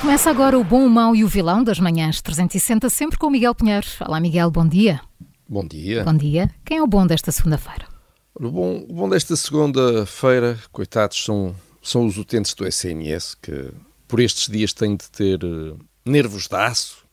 [0.00, 3.30] Começa agora o Bom, o Mau e o Vilão das manhãs 360, sempre com o
[3.30, 3.86] Miguel Pinheiro.
[4.00, 4.98] Olá, Miguel, bom dia.
[5.46, 6.02] Bom dia.
[6.02, 6.50] Bom dia.
[6.64, 7.86] Quem é o bom desta segunda-feira?
[8.34, 13.70] O bom, o bom desta segunda-feira, coitados, são, são os utentes do SNS que
[14.08, 17.04] por estes dias têm de ter uh, nervos de aço,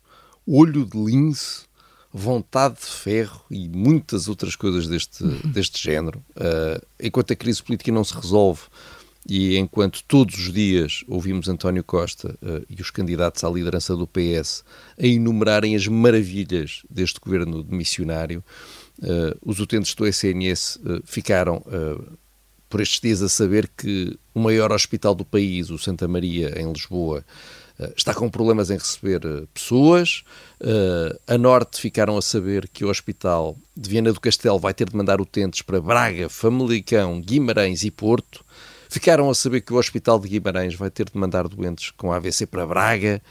[0.48, 1.66] olho de lince,
[2.14, 6.24] vontade de ferro e muitas outras coisas deste, deste género.
[6.38, 8.62] Uh, enquanto a crise política não se resolve
[9.28, 14.08] e enquanto todos os dias ouvimos António Costa uh, e os candidatos à liderança do
[14.08, 14.64] PS
[14.98, 18.42] a enumerarem as maravilhas deste governo de missionário,
[19.00, 21.62] uh, os utentes do SNS uh, ficaram
[22.70, 26.70] por estes dias a saber que o maior hospital do país, o Santa Maria, em
[26.72, 27.24] Lisboa,
[27.96, 29.22] está com problemas em receber
[29.54, 30.24] pessoas.
[31.26, 34.98] a Norte ficaram a saber que o Hospital de Viana do Castelo vai ter de
[34.98, 38.44] mandar utentes para Braga, Famalicão, Guimarães e Porto.
[38.90, 42.46] Ficaram a saber que o Hospital de Guimarães vai ter de mandar doentes com AVC
[42.46, 43.22] para Braga.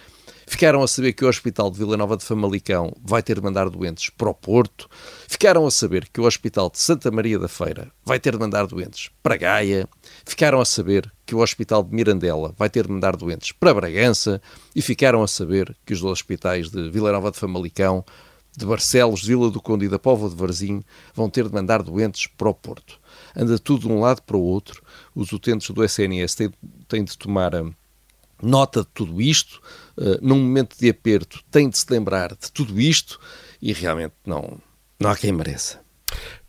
[0.47, 3.69] Ficaram a saber que o Hospital de Vila Nova de Famalicão vai ter de mandar
[3.69, 4.89] doentes para o Porto.
[5.27, 8.65] Ficaram a saber que o Hospital de Santa Maria da Feira vai ter de mandar
[8.67, 9.89] doentes para Gaia.
[10.25, 14.41] Ficaram a saber que o Hospital de Mirandela vai ter de mandar doentes para Bragança.
[14.75, 18.05] E ficaram a saber que os hospitais de Vila Nova de Famalicão,
[18.57, 20.83] de Barcelos, Vila do Conde e da Póvoa de Varzim
[21.15, 22.99] vão ter de mandar doentes para o Porto
[23.37, 24.83] anda tudo de um lado para o outro.
[25.15, 26.51] Os utentes do SNS têm,
[26.89, 27.73] têm de tomar hum,
[28.43, 29.61] nota de tudo isto.
[29.97, 33.21] Uh, num momento de aperto, têm de se lembrar de tudo isto
[33.61, 34.59] e realmente não,
[34.99, 35.81] não há quem mereça.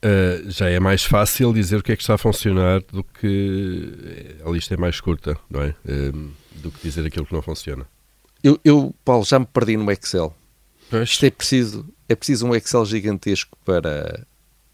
[0.04, 4.36] Uh, já é mais fácil dizer o que é que está a funcionar do que
[4.46, 5.76] a lista é mais curta, não é?
[5.86, 7.86] Uh, do que dizer aquilo que não funciona.
[8.44, 10.34] Eu, eu, Paulo, já me perdi no Excel.
[10.90, 11.10] Pois.
[11.10, 14.26] Isto é preciso, é preciso um Excel gigantesco para,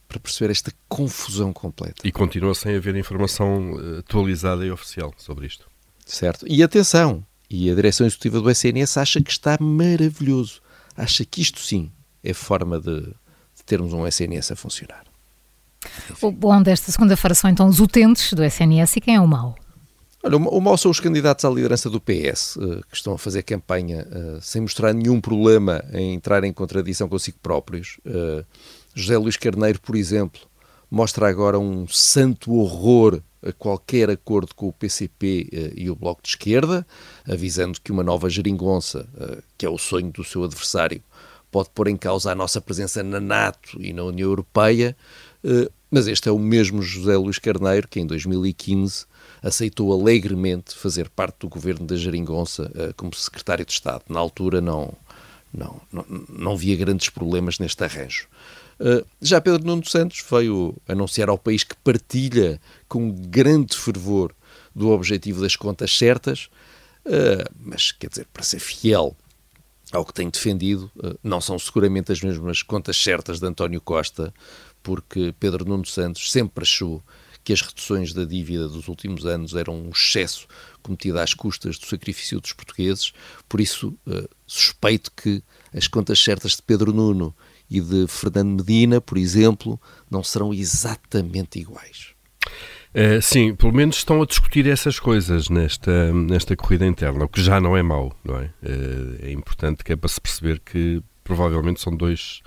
[0.07, 2.07] para perceber esta confusão completa.
[2.07, 5.67] E continua sem haver informação eh, atualizada e oficial sobre isto.
[6.05, 6.45] Certo.
[6.47, 10.61] E atenção, e a direção executiva do SNS acha que está maravilhoso.
[10.95, 11.91] Acha que isto sim
[12.23, 15.03] é forma de, de termos um SNS a funcionar.
[16.09, 16.25] Enfim.
[16.25, 19.55] O bom desta segunda-feira são então os utentes do SNS e quem é o mau?
[20.25, 23.43] Olha, o mau são os candidatos à liderança do PS, eh, que estão a fazer
[23.43, 27.97] campanha eh, sem mostrar nenhum problema em entrar em contradição consigo próprios.
[28.95, 30.39] José Luís Carneiro, por exemplo,
[30.89, 36.21] mostra agora um santo horror a qualquer acordo com o PCP eh, e o Bloco
[36.23, 36.87] de Esquerda,
[37.27, 39.05] avisando que uma nova geringonça,
[39.57, 41.03] que é o sonho do seu adversário,
[41.51, 44.95] pode pôr em causa a nossa presença na NATO e na União Europeia.
[45.91, 49.05] Mas este é o mesmo José Luís Carneiro que em 2015
[49.43, 54.03] aceitou alegremente fazer parte do governo da geringonça como secretário de Estado.
[54.07, 54.93] Na altura não,
[55.53, 58.27] não, não, não via grandes problemas neste arranjo.
[58.79, 64.33] Uh, já Pedro Nuno Santos veio anunciar ao país que partilha com grande fervor
[64.75, 66.49] do objetivo das contas certas,
[67.05, 69.15] uh, mas quer dizer, para ser fiel
[69.91, 74.33] ao que tem defendido, uh, não são seguramente as mesmas contas certas de António Costa,
[74.81, 77.01] porque Pedro Nuno Santos sempre achou
[77.43, 80.47] que as reduções da dívida dos últimos anos eram um excesso
[80.81, 83.13] cometido às custas do sacrifício dos portugueses,
[83.49, 83.97] por isso
[84.45, 85.43] suspeito que
[85.73, 87.35] as contas certas de Pedro Nuno
[87.69, 92.13] e de Fernando Medina, por exemplo, não serão exatamente iguais.
[92.93, 97.41] Uh, sim, pelo menos estão a discutir essas coisas nesta, nesta corrida interna, o que
[97.41, 98.53] já não é mau, não é?
[98.61, 102.41] Uh, é importante que é para se perceber que provavelmente são dois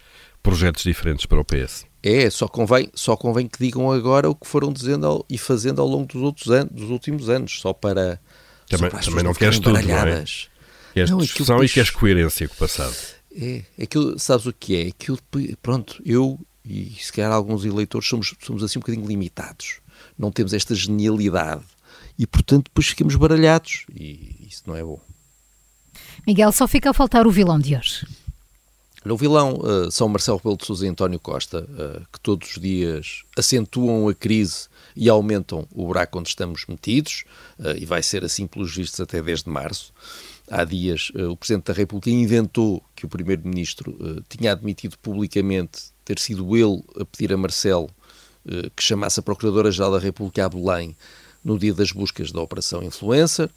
[0.44, 1.84] projetos diferentes para o PS.
[2.08, 5.82] É, só convém, só convém que digam agora o que foram dizendo ao, e fazendo
[5.82, 8.20] ao longo dos, outros anos, dos últimos anos, só para.
[8.68, 10.24] Também, só para também não queres tudo, não é?
[10.94, 12.94] Queres não, discussão e queres coerência com o passado.
[13.34, 14.86] É, aquilo, sabes o que é?
[14.86, 15.18] Aquilo,
[15.60, 19.80] pronto, eu e se calhar alguns eleitores somos, somos assim um bocadinho limitados.
[20.16, 21.64] Não temos esta genialidade.
[22.16, 23.84] E, portanto, depois ficamos baralhados.
[23.94, 25.00] E isso não é bom.
[26.26, 28.06] Miguel, só fica a faltar o vilão de hoje.
[29.10, 32.60] O vilão uh, são Marcelo Rebelo de Sousa e António Costa, uh, que todos os
[32.60, 37.24] dias acentuam a crise e aumentam o buraco onde estamos metidos,
[37.58, 39.92] uh, e vai ser assim pelos vistos até desde março
[40.50, 45.92] há dias uh, o Presidente da República inventou que o Primeiro-Ministro uh, tinha admitido publicamente
[46.04, 47.90] ter sido ele a pedir a Marcelo
[48.44, 50.96] uh, que chamasse a Procuradora-Geral da República a Belém
[51.44, 53.50] no dia das buscas da Operação Influencer.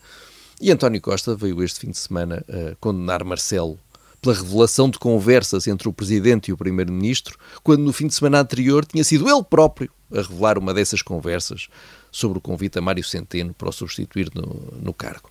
[0.61, 2.43] E António Costa veio este fim de semana
[2.81, 3.79] condenar Marcelo
[4.21, 8.39] pela revelação de conversas entre o Presidente e o Primeiro-Ministro, quando no fim de semana
[8.39, 11.67] anterior tinha sido ele próprio a revelar uma dessas conversas
[12.11, 15.29] sobre o convite a Mário Centeno para o substituir no, no cargo.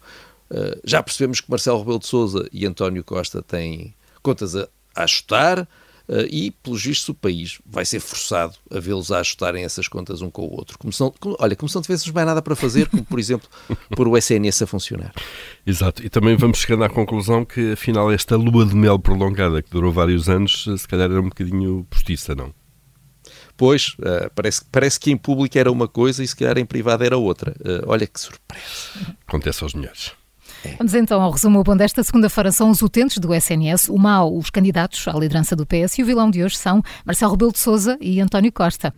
[0.50, 5.04] Uh, já percebemos que Marcelo Rebelo de Sousa e António Costa têm contas a, a
[5.04, 5.68] ajustar.
[6.08, 10.22] Uh, e, pelos vistos, o país vai ser forçado a vê-los a ajustarem essas contas
[10.22, 10.78] um com o outro.
[10.78, 13.18] Como se não, como, olha, como se não tivessem mais nada para fazer, como, por
[13.18, 13.46] exemplo,
[13.94, 15.12] pôr o SNS a funcionar.
[15.66, 16.04] Exato.
[16.04, 19.92] E também vamos chegando à conclusão que, afinal, esta lua de mel prolongada, que durou
[19.92, 22.54] vários anos, se calhar era um bocadinho postiça, não?
[23.54, 27.04] Pois, uh, parece, parece que em público era uma coisa e se calhar em privado
[27.04, 27.50] era outra.
[27.60, 28.64] Uh, olha que surpresa.
[29.26, 30.12] Acontece aos melhores.
[30.64, 30.76] É.
[30.76, 31.62] Vamos então ao resumo.
[31.62, 35.66] Bom desta segunda-feira são os utentes do SNS, o mau, os candidatos à liderança do
[35.66, 38.92] PS e o vilão de hoje são Marcelo Rebelo de Souza e António Costa.